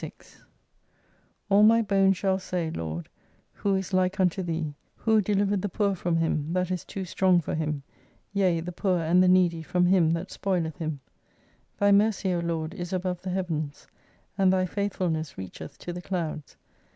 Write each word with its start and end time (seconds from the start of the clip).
76 0.03 0.43
All 1.47 1.61
my 1.61 1.85
hones 1.87 2.17
shall 2.17 2.39
say, 2.39 2.71
Lord, 2.71 3.07
who 3.53 3.75
is 3.75 3.93
like 3.93 4.15
unio 4.17 4.43
Thee, 4.43 4.73
who 4.95 5.21
delivered 5.21 5.61
the 5.61 5.69
poor 5.69 5.93
from 5.93 6.17
him 6.17 6.53
that 6.53 6.71
is 6.71 6.83
too 6.83 7.05
strong 7.05 7.39
for 7.39 7.53
him; 7.53 7.83
yea, 8.33 8.61
the 8.61 8.71
poor 8.71 8.97
and 8.99 9.21
the 9.21 9.27
needy 9.27 9.61
from 9.61 9.85
him 9.85 10.09
that 10.13 10.29
spoileth 10.31 10.77
him 10.77 11.01
I 11.79 11.85
Thy 11.85 11.91
mercy, 11.91 12.33
O 12.33 12.39
Lord, 12.39 12.73
is 12.73 12.91
above 12.91 13.21
the 13.21 13.29
Heavens, 13.29 13.85
and 14.39 14.51
Thy 14.51 14.65
faithfulness 14.65 15.35
reacheth 15.37 15.77
to 15.77 15.93
the 15.93 16.01
clouds. 16.01 16.57